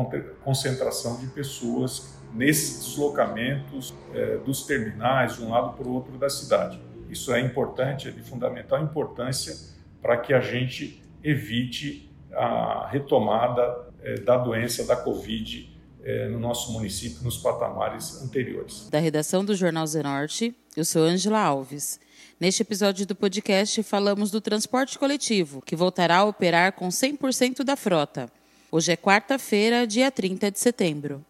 concentração 0.44 1.20
de 1.20 1.28
pessoas 1.28 2.20
nesses 2.34 2.88
deslocamentos 2.88 3.94
eh, 4.14 4.40
dos 4.44 4.66
terminais 4.66 5.36
de 5.36 5.44
um 5.44 5.52
lado 5.52 5.78
para 5.78 5.88
o 5.88 5.94
outro 5.94 6.18
da 6.18 6.30
cidade. 6.30 6.80
Isso 7.10 7.32
é 7.32 7.40
importante, 7.40 8.08
é 8.08 8.12
de 8.12 8.22
fundamental 8.22 8.82
importância 8.82 9.56
para 10.02 10.18
que 10.18 10.34
a 10.34 10.42
gente 10.42 11.04
evite 11.24 12.10
a 12.34 12.88
retomada 12.92 13.88
é, 14.02 14.16
da 14.16 14.38
doença 14.38 14.84
da 14.86 14.96
Covid 14.96 15.72
é, 16.04 16.28
no 16.28 16.40
nosso 16.40 16.72
município 16.74 17.24
nos 17.24 17.38
patamares 17.38 18.22
anteriores. 18.22 18.90
Da 18.90 19.00
redação 19.00 19.46
do 19.46 19.56
Jornal 19.56 19.88
Zenorte, 19.88 20.54
eu 20.76 20.84
sou 20.84 21.04
Angela 21.04 21.40
Alves. 21.40 22.00
Neste 22.40 22.62
episódio 22.62 23.06
do 23.06 23.16
podcast, 23.16 23.82
falamos 23.84 24.30
do 24.30 24.42
transporte 24.42 25.00
coletivo, 25.00 25.62
que 25.62 25.76
voltará 25.76 26.18
a 26.18 26.26
operar 26.26 26.74
com 26.74 26.90
100% 26.90 27.64
da 27.64 27.76
frota. 27.76 28.30
Hoje 28.70 28.92
é 28.92 28.98
quarta-feira, 28.98 29.88
dia 29.88 30.12
30 30.12 30.52
de 30.52 30.60
setembro. 30.60 31.24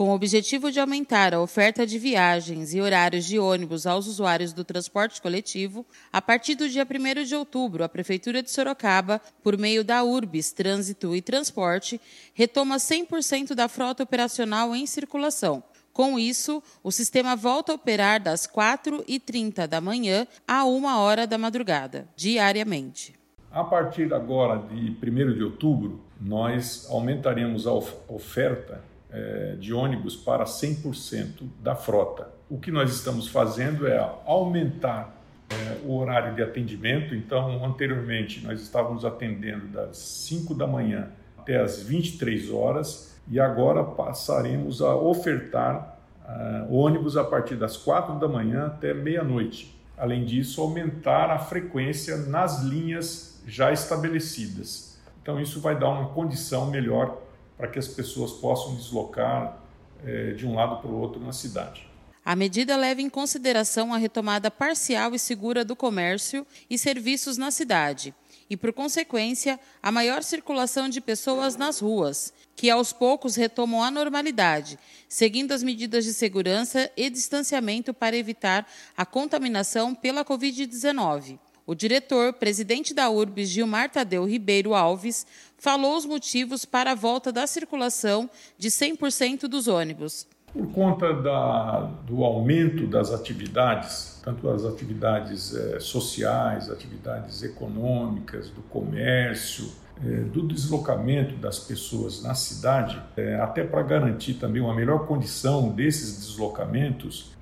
Com 0.00 0.08
o 0.08 0.14
objetivo 0.14 0.72
de 0.72 0.80
aumentar 0.80 1.34
a 1.34 1.42
oferta 1.42 1.86
de 1.86 1.98
viagens 1.98 2.72
e 2.72 2.80
horários 2.80 3.26
de 3.26 3.38
ônibus 3.38 3.86
aos 3.86 4.06
usuários 4.06 4.50
do 4.50 4.64
transporte 4.64 5.20
coletivo, 5.20 5.84
a 6.10 6.22
partir 6.22 6.54
do 6.54 6.70
dia 6.70 6.88
1 6.88 7.22
de 7.22 7.34
outubro, 7.34 7.84
a 7.84 7.88
Prefeitura 7.88 8.42
de 8.42 8.50
Sorocaba, 8.50 9.20
por 9.42 9.58
meio 9.58 9.84
da 9.84 10.02
URBS 10.02 10.52
Trânsito 10.52 11.14
e 11.14 11.20
Transporte, 11.20 12.00
retoma 12.32 12.76
100% 12.76 13.54
da 13.54 13.68
frota 13.68 14.02
operacional 14.02 14.74
em 14.74 14.86
circulação. 14.86 15.62
Com 15.92 16.18
isso, 16.18 16.62
o 16.82 16.90
sistema 16.90 17.36
volta 17.36 17.72
a 17.72 17.74
operar 17.74 18.22
das 18.22 18.46
4h30 18.46 19.66
da 19.66 19.82
manhã 19.82 20.26
a 20.48 20.64
1 20.64 20.82
hora 20.98 21.26
da 21.26 21.36
madrugada, 21.36 22.08
diariamente. 22.16 23.14
A 23.50 23.62
partir 23.62 24.14
agora 24.14 24.66
de 24.66 24.96
1 24.96 25.34
de 25.34 25.44
outubro, 25.44 26.00
nós 26.18 26.86
aumentaremos 26.88 27.66
a 27.66 27.72
oferta 27.74 28.88
é, 29.12 29.56
de 29.58 29.72
ônibus 29.72 30.16
para 30.16 30.44
100% 30.44 31.48
da 31.60 31.74
frota. 31.74 32.28
O 32.48 32.58
que 32.58 32.70
nós 32.70 32.92
estamos 32.92 33.28
fazendo 33.28 33.86
é 33.86 33.98
aumentar 34.24 35.16
é, 35.50 35.78
o 35.84 35.96
horário 35.96 36.34
de 36.34 36.42
atendimento. 36.42 37.14
Então, 37.14 37.64
anteriormente, 37.64 38.44
nós 38.44 38.60
estávamos 38.60 39.04
atendendo 39.04 39.66
das 39.68 39.96
5 39.98 40.54
da 40.54 40.66
manhã 40.66 41.10
até 41.38 41.60
as 41.60 41.82
23 41.82 42.50
horas 42.50 43.18
e 43.28 43.38
agora 43.40 43.82
passaremos 43.82 44.82
a 44.82 44.94
ofertar 44.94 45.98
uh, 46.24 46.74
ônibus 46.74 47.16
a 47.16 47.24
partir 47.24 47.56
das 47.56 47.76
4 47.76 48.18
da 48.18 48.28
manhã 48.28 48.66
até 48.66 48.92
meia-noite. 48.92 49.78
Além 49.96 50.24
disso, 50.24 50.60
aumentar 50.60 51.30
a 51.30 51.38
frequência 51.38 52.16
nas 52.16 52.62
linhas 52.62 53.42
já 53.46 53.72
estabelecidas. 53.72 54.98
Então, 55.22 55.40
isso 55.40 55.60
vai 55.60 55.78
dar 55.78 55.90
uma 55.90 56.08
condição 56.08 56.70
melhor 56.70 57.20
para 57.60 57.68
que 57.68 57.78
as 57.78 57.86
pessoas 57.86 58.32
possam 58.32 58.74
deslocar 58.74 59.62
é, 60.02 60.32
de 60.32 60.46
um 60.46 60.54
lado 60.54 60.80
para 60.80 60.90
o 60.90 60.98
outro 60.98 61.20
na 61.20 61.30
cidade. 61.30 61.86
A 62.24 62.34
medida 62.34 62.74
leva 62.74 63.02
em 63.02 63.10
consideração 63.10 63.92
a 63.92 63.98
retomada 63.98 64.50
parcial 64.50 65.14
e 65.14 65.18
segura 65.18 65.62
do 65.62 65.76
comércio 65.76 66.46
e 66.70 66.78
serviços 66.78 67.36
na 67.36 67.50
cidade 67.50 68.14
e, 68.48 68.56
por 68.56 68.72
consequência, 68.72 69.60
a 69.82 69.92
maior 69.92 70.22
circulação 70.22 70.88
de 70.88 71.02
pessoas 71.02 71.54
nas 71.56 71.80
ruas, 71.80 72.32
que 72.56 72.70
aos 72.70 72.94
poucos 72.94 73.36
retomam 73.36 73.82
a 73.82 73.90
normalidade, 73.90 74.78
seguindo 75.06 75.52
as 75.52 75.62
medidas 75.62 76.04
de 76.04 76.14
segurança 76.14 76.90
e 76.96 77.10
distanciamento 77.10 77.92
para 77.92 78.16
evitar 78.16 78.66
a 78.96 79.04
contaminação 79.04 79.94
pela 79.94 80.24
Covid-19. 80.24 81.38
O 81.66 81.74
diretor, 81.74 82.32
presidente 82.32 82.92
da 82.92 83.10
URBS, 83.10 83.48
Gilmar 83.48 83.90
Tadeu 83.90 84.24
Ribeiro 84.24 84.74
Alves, 84.74 85.26
falou 85.58 85.96
os 85.96 86.06
motivos 86.06 86.64
para 86.64 86.92
a 86.92 86.94
volta 86.94 87.30
da 87.30 87.46
circulação 87.46 88.28
de 88.58 88.68
100% 88.68 89.42
dos 89.42 89.68
ônibus. 89.68 90.26
Por 90.52 90.66
conta 90.72 91.12
da, 91.12 91.82
do 92.06 92.24
aumento 92.24 92.86
das 92.86 93.12
atividades, 93.12 94.20
tanto 94.24 94.48
as 94.48 94.64
atividades 94.64 95.54
é, 95.54 95.78
sociais, 95.78 96.68
atividades 96.68 97.42
econômicas, 97.44 98.50
do 98.50 98.60
comércio, 98.62 99.70
é, 100.04 100.22
do 100.22 100.48
deslocamento 100.48 101.36
das 101.36 101.60
pessoas 101.60 102.20
na 102.22 102.34
cidade, 102.34 103.00
é, 103.16 103.36
até 103.36 103.62
para 103.62 103.82
garantir 103.82 104.34
também 104.34 104.60
uma 104.60 104.74
melhor 104.74 105.06
condição 105.06 105.68
desses 105.68 106.18
deslocamentos, 106.18 107.38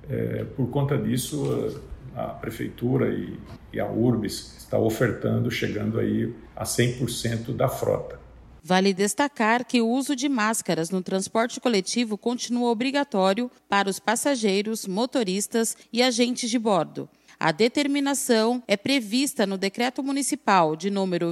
por 0.55 0.67
conta 0.71 0.97
disso 0.97 1.79
a 2.15 2.27
prefeitura 2.27 3.09
e, 3.13 3.37
e 3.73 3.79
a 3.79 3.89
URBS 3.89 4.57
está 4.57 4.77
ofertando, 4.77 5.49
chegando 5.49 5.99
aí 5.99 6.33
a 6.55 6.63
100% 6.63 7.55
da 7.55 7.67
frota. 7.67 8.19
Vale 8.61 8.93
destacar 8.93 9.65
que 9.65 9.81
o 9.81 9.87
uso 9.87 10.15
de 10.15 10.27
máscaras 10.27 10.89
no 10.89 11.01
transporte 11.01 11.59
coletivo 11.59 12.17
continua 12.17 12.69
obrigatório 12.69 13.49
para 13.67 13.89
os 13.89 13.99
passageiros, 13.99 14.85
motoristas 14.85 15.75
e 15.91 16.03
agentes 16.03 16.49
de 16.49 16.59
bordo. 16.59 17.09
A 17.39 17.53
determinação 17.53 18.61
é 18.67 18.75
prevista 18.75 19.47
no 19.47 19.57
Decreto 19.57 20.03
Municipal 20.03 20.75
de 20.75 20.91
número 20.91 21.31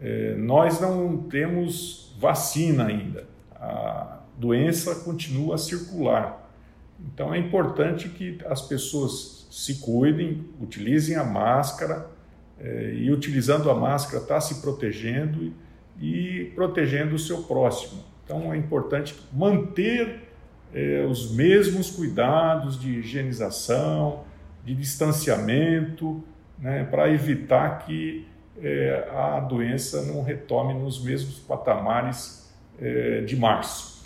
É, 0.00 0.34
nós 0.34 0.80
não 0.80 1.16
temos 1.16 2.12
vacina 2.18 2.86
ainda, 2.86 3.24
a 3.54 4.18
doença 4.36 4.96
continua 4.96 5.54
a 5.54 5.58
circular. 5.58 6.50
Então 6.98 7.32
é 7.32 7.38
importante 7.38 8.08
que 8.08 8.38
as 8.44 8.62
pessoas 8.62 9.46
se 9.48 9.76
cuidem, 9.76 10.44
utilizem 10.60 11.14
a 11.14 11.22
máscara 11.22 12.10
é, 12.58 12.94
e 12.94 13.12
utilizando 13.12 13.70
a 13.70 13.74
máscara 13.74 14.22
está 14.22 14.40
se 14.40 14.60
protegendo 14.60 15.52
e 16.00 16.52
protegendo 16.54 17.14
o 17.14 17.18
seu 17.18 17.42
próximo. 17.42 18.02
Então 18.24 18.52
é 18.52 18.56
importante 18.56 19.14
manter 19.32 20.28
é, 20.74 21.06
os 21.08 21.32
mesmos 21.32 21.90
cuidados 21.90 22.78
de 22.78 22.98
higienização, 22.98 24.24
de 24.64 24.74
distanciamento, 24.74 26.22
né, 26.58 26.84
para 26.84 27.10
evitar 27.10 27.86
que 27.86 28.26
é, 28.60 29.08
a 29.12 29.40
doença 29.40 30.02
não 30.02 30.22
retome 30.22 30.74
nos 30.74 31.02
mesmos 31.02 31.38
patamares 31.38 32.52
é, 32.80 33.20
de 33.20 33.36
março. 33.36 34.02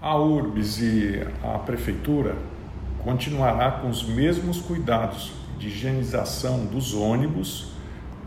A 0.00 0.16
URBS 0.16 0.80
e 0.80 1.20
a 1.44 1.58
Prefeitura 1.58 2.34
continuará 3.04 3.70
com 3.72 3.88
os 3.88 4.02
mesmos 4.02 4.60
cuidados 4.60 5.32
de 5.58 5.68
higienização 5.68 6.64
dos 6.66 6.94
ônibus 6.94 7.71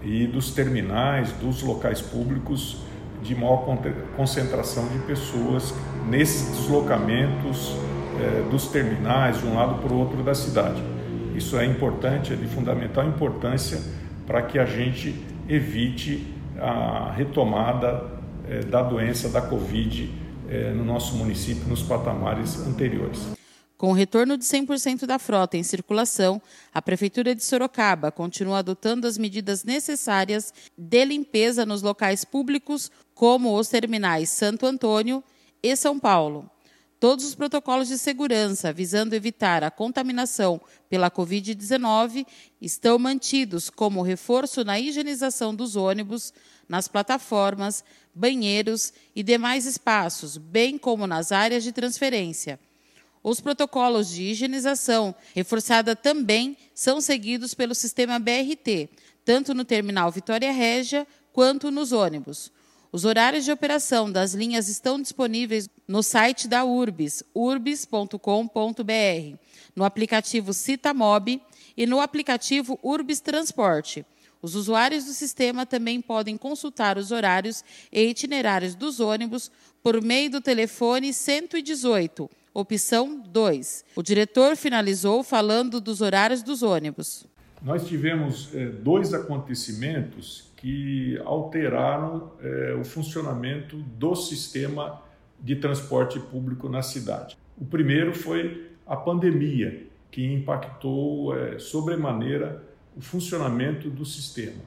e 0.06 0.28
dos 0.28 0.52
terminais, 0.52 1.32
dos 1.34 1.64
locais 1.64 2.00
públicos 2.00 2.78
de 3.24 3.34
maior 3.34 3.66
concentração 4.16 4.88
de 4.88 5.00
pessoas 5.00 5.74
nesses 6.08 6.48
deslocamentos 6.56 7.76
é, 8.20 8.48
dos 8.50 8.68
terminais 8.68 9.40
de 9.40 9.48
um 9.48 9.56
lado 9.56 9.82
para 9.82 9.92
o 9.92 9.98
outro 9.98 10.22
da 10.22 10.36
cidade. 10.36 10.82
Isso 11.36 11.58
é 11.58 11.66
importante, 11.66 12.32
é 12.32 12.36
de 12.36 12.46
fundamental 12.46 13.06
importância 13.06 13.82
para 14.28 14.44
que 14.44 14.60
a 14.60 14.66
gente 14.66 15.16
evite 15.50 16.26
a 16.60 17.12
retomada 17.12 18.06
é, 18.48 18.60
da 18.60 18.82
doença 18.84 19.28
da 19.30 19.42
Covid 19.42 20.10
é, 20.48 20.72
no 20.72 20.86
nosso 20.86 21.16
município 21.16 21.68
nos 21.68 21.82
patamares 21.82 22.66
anteriores. 22.68 23.35
Com 23.78 23.90
o 23.90 23.94
retorno 23.94 24.38
de 24.38 24.46
100% 24.46 25.06
da 25.06 25.20
frota 25.20 25.58
em 25.58 25.64
circulação, 25.64 26.42
a 26.74 26.82
Prefeitura 26.82 27.36
de 27.36 27.44
Sorocaba 27.44 28.10
continua 28.10 28.60
adotando 28.60 29.06
as 29.06 29.18
medidas 29.18 29.66
necessárias 29.66 30.54
de 30.78 31.04
limpeza 31.04 31.66
nos 31.66 31.82
locais 31.82 32.24
públicos, 32.24 32.90
como 33.14 33.58
os 33.58 33.68
terminais 33.68 34.30
Santo 34.30 34.66
Antônio 34.66 35.22
e 35.62 35.76
São 35.76 36.00
Paulo. 36.00 36.50
Todos 37.02 37.26
os 37.26 37.36
protocolos 37.36 37.90
de 37.90 37.98
segurança 37.98 38.72
visando 38.72 39.14
evitar 39.14 39.62
a 39.62 39.70
contaminação 39.70 40.62
pela 40.90 41.12
Covid-19 41.12 42.26
estão 42.62 42.98
mantidos, 42.98 43.70
como 43.70 44.02
reforço 44.02 44.64
na 44.64 44.80
higienização 44.80 45.54
dos 45.54 45.76
ônibus, 45.76 46.34
nas 46.68 46.88
plataformas, 46.88 47.84
banheiros 48.14 48.94
e 49.14 49.22
demais 49.22 49.66
espaços, 49.66 50.38
bem 50.38 50.78
como 50.78 51.06
nas 51.06 51.34
áreas 51.34 51.64
de 51.64 51.74
transferência. 51.74 52.58
Os 53.28 53.42
protocolos 53.42 54.12
de 54.12 54.22
higienização, 54.22 55.16
reforçada 55.34 55.96
também, 55.96 56.56
são 56.76 57.02
seguidos 57.02 57.56
pelo 57.56 57.74
sistema 57.74 58.20
BRT, 58.20 58.88
tanto 59.26 59.52
no 59.52 59.66
terminal 59.66 60.12
Vitória 60.12 60.52
Régia 60.52 61.08
quanto 61.34 61.72
nos 61.72 61.92
ônibus. 61.92 62.52
Os 62.92 63.04
horários 63.04 63.44
de 63.44 63.52
operação 63.52 64.12
das 64.12 64.36
linhas 64.36 64.70
estão 64.70 65.02
disponíveis 65.02 65.68
no 65.88 66.04
site 66.04 66.48
da 66.48 66.64
Urbis, 66.64 67.24
urbis.com.br, 67.34 68.20
no 69.76 69.84
aplicativo 69.84 70.54
Citamob 70.54 71.42
e 71.76 71.88
no 71.88 72.00
aplicativo 72.00 72.80
Urbis 72.84 73.22
Transporte. 73.22 74.06
Os 74.40 74.54
usuários 74.54 75.06
do 75.06 75.14
sistema 75.14 75.66
também 75.66 76.00
podem 76.00 76.38
consultar 76.38 76.96
os 76.96 77.10
horários 77.10 77.66
e 77.92 78.04
itinerários 78.04 78.76
dos 78.76 79.00
ônibus 79.00 79.50
por 79.82 80.00
meio 80.00 80.30
do 80.30 80.42
telefone 80.42 81.12
118 81.12 82.30
opção 82.56 83.22
2. 83.22 83.84
O 83.98 84.02
diretor 84.02 84.56
finalizou 84.56 85.22
falando 85.24 85.82
dos 85.82 86.00
horários 86.00 86.42
dos 86.42 86.64
ônibus. 86.64 87.28
Nós 87.62 87.86
tivemos 87.86 88.50
é, 88.56 88.68
dois 88.68 89.14
acontecimentos 89.14 90.52
que 90.56 91.20
alteraram 91.26 92.32
é, 92.42 92.74
o 92.80 92.86
funcionamento 92.86 93.76
do 93.76 94.16
sistema 94.16 95.02
de 95.40 95.58
transporte 95.58 96.18
público 96.18 96.70
na 96.70 96.82
cidade. 96.82 97.38
O 97.58 97.66
primeiro 97.66 98.14
foi 98.14 98.72
a 98.88 98.96
pandemia, 98.96 99.86
que 100.10 100.26
impactou 100.26 101.38
é, 101.38 101.60
sobremaneira 101.60 102.64
o 102.96 103.02
funcionamento 103.02 103.90
do 103.90 104.06
sistema. 104.06 104.62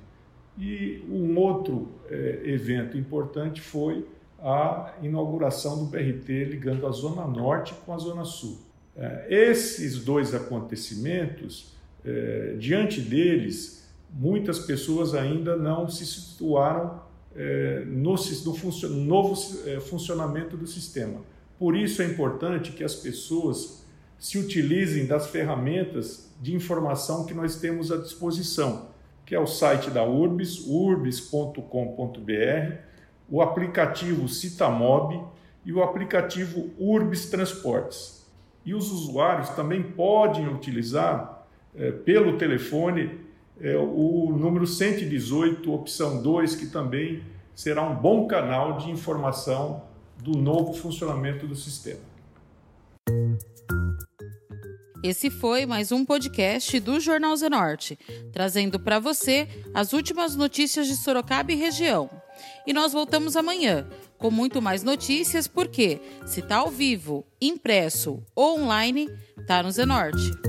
E 0.58 1.02
um 1.08 1.38
outro 1.38 1.88
evento 2.44 2.98
importante 2.98 3.60
foi 3.60 4.04
a 4.38 4.94
inauguração 5.02 5.78
do 5.78 5.84
BRT 5.84 6.44
ligando 6.44 6.86
a 6.86 6.90
Zona 6.90 7.26
Norte 7.26 7.74
com 7.84 7.92
a 7.92 7.98
Zona 7.98 8.24
Sul. 8.24 8.58
É, 8.96 9.26
esses 9.28 10.04
dois 10.04 10.34
acontecimentos, 10.34 11.72
é, 12.04 12.54
diante 12.58 13.00
deles, 13.00 13.88
muitas 14.10 14.58
pessoas 14.60 15.14
ainda 15.14 15.56
não 15.56 15.88
se 15.88 16.06
situaram 16.06 17.00
é, 17.36 17.84
no, 17.86 18.14
no 18.14 19.04
novo 19.04 19.34
funcionamento 19.82 20.56
do 20.56 20.66
sistema. 20.66 21.20
Por 21.58 21.76
isso 21.76 22.02
é 22.02 22.06
importante 22.06 22.72
que 22.72 22.84
as 22.84 22.94
pessoas 22.94 23.84
se 24.18 24.38
utilizem 24.38 25.06
das 25.06 25.28
ferramentas 25.28 26.28
de 26.40 26.54
informação 26.54 27.24
que 27.24 27.34
nós 27.34 27.56
temos 27.56 27.92
à 27.92 27.96
disposição, 27.96 28.88
que 29.24 29.34
é 29.34 29.40
o 29.40 29.46
site 29.46 29.90
da 29.90 30.04
Urbis, 30.04 30.66
urbis.com.br, 30.66 31.62
o 33.28 33.42
aplicativo 33.42 34.28
Citamob 34.28 35.22
e 35.64 35.72
o 35.72 35.82
aplicativo 35.82 36.70
Urbis 36.78 37.26
Transportes. 37.26 38.26
E 38.64 38.74
os 38.74 38.90
usuários 38.90 39.50
também 39.50 39.82
podem 39.82 40.48
utilizar 40.48 41.46
é, 41.76 41.90
pelo 41.90 42.38
telefone 42.38 43.20
é, 43.60 43.76
o 43.76 44.34
número 44.38 44.66
118, 44.66 45.72
opção 45.72 46.22
2, 46.22 46.56
que 46.56 46.66
também 46.66 47.22
será 47.54 47.82
um 47.82 47.94
bom 47.94 48.26
canal 48.26 48.78
de 48.78 48.90
informação 48.90 49.82
do 50.22 50.32
novo 50.32 50.72
funcionamento 50.72 51.46
do 51.46 51.54
sistema. 51.54 52.00
Esse 55.02 55.30
foi 55.30 55.64
mais 55.64 55.92
um 55.92 56.04
podcast 56.04 56.80
do 56.80 56.98
Jornal 56.98 57.36
Zenorte, 57.36 57.98
trazendo 58.32 58.80
para 58.80 58.98
você 58.98 59.48
as 59.72 59.92
últimas 59.92 60.34
notícias 60.34 60.86
de 60.88 60.96
Sorocaba 60.96 61.52
e 61.52 61.54
região. 61.54 62.10
E 62.66 62.72
nós 62.72 62.92
voltamos 62.92 63.36
amanhã 63.36 63.86
com 64.16 64.30
muito 64.30 64.60
mais 64.60 64.82
notícias, 64.82 65.46
porque 65.46 66.00
se 66.26 66.40
está 66.40 66.56
ao 66.56 66.70
vivo, 66.70 67.24
impresso 67.40 68.22
ou 68.34 68.60
online, 68.60 69.08
está 69.38 69.62
no 69.62 69.70
Zenorte. 69.70 70.47